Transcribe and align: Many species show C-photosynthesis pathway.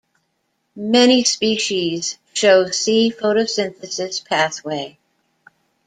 Many 0.75 1.23
species 1.25 2.17
show 2.33 2.71
C-photosynthesis 2.71 4.25
pathway. 4.25 4.97